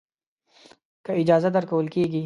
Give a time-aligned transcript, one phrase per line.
[1.05, 2.19] که اجازه درکول کېږي.